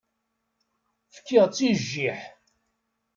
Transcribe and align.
Fkiɣ-tt 1.15 1.59
i 1.67 1.71
jjiḥ. 1.81 2.19